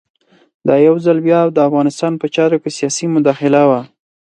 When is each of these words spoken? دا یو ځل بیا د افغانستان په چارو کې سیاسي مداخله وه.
دا 0.67 0.75
یو 0.87 0.95
ځل 1.05 1.17
بیا 1.27 1.39
د 1.45 1.57
افغانستان 1.67 2.13
په 2.21 2.27
چارو 2.35 2.57
کې 2.63 2.69
سیاسي 2.77 3.05
مداخله 3.15 3.61
وه. 3.69 3.81